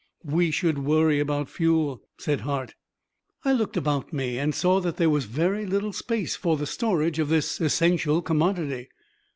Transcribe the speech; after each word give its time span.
"We 0.25 0.49
should 0.49 0.79
worry 0.79 1.19
about 1.19 1.47
fuel," 1.47 2.01
said 2.17 2.39
Hart. 2.41 2.73
I 3.45 3.51
looked 3.53 3.77
about 3.77 4.11
me 4.11 4.39
and 4.39 4.55
saw 4.55 4.79
that 4.79 4.97
there 4.97 5.11
was 5.11 5.25
very 5.25 5.63
little 5.67 5.93
space 5.93 6.35
for 6.35 6.57
the 6.57 6.65
storage 6.65 7.19
of 7.19 7.29
this 7.29 7.61
essential 7.61 8.23
commodity. 8.23 8.89